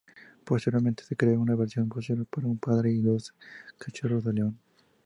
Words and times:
Posteriormente 0.45 1.03
se 1.03 1.15
creó 1.15 1.39
una 1.39 1.53
versión 1.55 1.87
posterior 1.87 2.25
para 2.25 2.47
un 2.47 2.57
padre 2.57 2.89
y 2.91 3.01
dos 3.03 3.35
cachorros 3.77 4.23
de 4.23 4.33
león. 4.33 4.57